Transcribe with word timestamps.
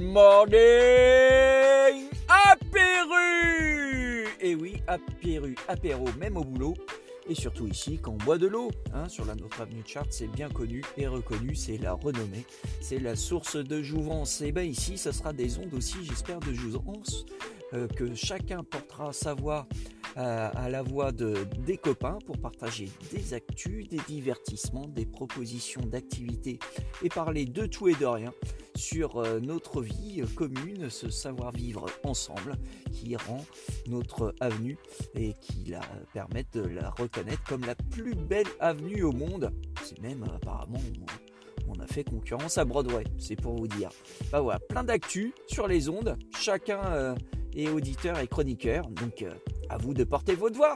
morning 0.00 0.50
apéru 2.28 4.26
Et 4.40 4.54
oui, 4.54 4.82
apéru, 4.86 5.54
apéro, 5.68 6.06
même 6.18 6.36
au 6.36 6.44
boulot. 6.44 6.74
Et 7.28 7.34
surtout 7.34 7.66
ici, 7.68 7.98
quand 8.02 8.12
on 8.12 8.16
boit 8.16 8.38
de 8.38 8.46
l'eau, 8.46 8.70
hein, 8.92 9.08
sur 9.08 9.24
la 9.24 9.34
notre 9.36 9.60
avenue 9.60 9.82
de 9.82 9.88
Chartres, 9.88 10.12
c'est 10.12 10.26
bien 10.26 10.48
connu 10.48 10.82
et 10.96 11.06
reconnu, 11.06 11.54
c'est 11.54 11.78
la 11.78 11.92
renommée, 11.92 12.44
c'est 12.80 12.98
la 12.98 13.14
source 13.14 13.56
de 13.56 13.82
jouvence. 13.82 14.40
Et 14.40 14.50
bien 14.50 14.64
ici, 14.64 14.98
ça 14.98 15.12
sera 15.12 15.32
des 15.32 15.58
ondes 15.58 15.74
aussi, 15.74 15.98
j'espère, 16.02 16.40
de 16.40 16.52
jouvence, 16.52 17.26
euh, 17.74 17.86
que 17.86 18.14
chacun 18.14 18.64
portera 18.64 19.12
sa 19.12 19.34
voix 19.34 19.68
euh, 20.16 20.50
à 20.52 20.68
la 20.68 20.82
voix 20.82 21.12
de, 21.12 21.46
des 21.64 21.76
copains 21.76 22.18
pour 22.26 22.36
partager 22.38 22.88
des 23.12 23.32
actus, 23.32 23.88
des 23.88 24.00
divertissements, 24.08 24.88
des 24.88 25.06
propositions 25.06 25.82
d'activités 25.82 26.58
et 27.02 27.08
parler 27.08 27.44
de 27.44 27.66
tout 27.66 27.86
et 27.86 27.94
de 27.94 28.06
rien 28.06 28.32
sur 28.80 29.18
euh, 29.18 29.40
notre 29.40 29.82
vie 29.82 30.22
commune, 30.34 30.88
ce 30.88 31.10
savoir-vivre 31.10 31.86
ensemble 32.02 32.54
qui 32.92 33.14
rend 33.14 33.44
notre 33.86 34.34
avenue 34.40 34.78
et 35.14 35.34
qui 35.40 35.66
la 35.66 35.82
permet 36.14 36.46
de 36.52 36.62
la 36.62 36.90
reconnaître 36.90 37.44
comme 37.44 37.64
la 37.66 37.74
plus 37.74 38.14
belle 38.14 38.46
avenue 38.58 39.02
au 39.02 39.12
monde. 39.12 39.52
C'est 39.84 40.00
même 40.00 40.24
apparemment 40.34 40.80
on 41.68 41.78
a 41.78 41.86
fait 41.86 42.02
concurrence 42.02 42.58
à 42.58 42.64
Broadway, 42.64 43.04
c'est 43.16 43.36
pour 43.36 43.54
vous 43.54 43.68
dire. 43.68 43.90
Bah 44.32 44.40
voilà, 44.40 44.58
plein 44.58 44.82
d'actu 44.82 45.32
sur 45.46 45.68
les 45.68 45.88
ondes, 45.88 46.16
chacun 46.36 47.14
est 47.54 47.68
auditeur 47.68 48.18
et 48.18 48.26
chroniqueur, 48.26 48.88
donc 48.88 49.24
à 49.68 49.76
vous 49.76 49.94
de 49.94 50.02
porter 50.02 50.34
votre 50.34 50.56
voix. 50.56 50.74